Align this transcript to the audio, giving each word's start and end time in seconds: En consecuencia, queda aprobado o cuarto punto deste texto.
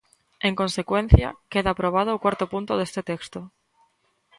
En 0.47 0.53
consecuencia, 0.61 1.27
queda 1.51 1.69
aprobado 1.71 2.09
o 2.13 2.21
cuarto 2.23 2.45
punto 2.53 2.73
deste 2.75 3.01
texto. 3.11 3.39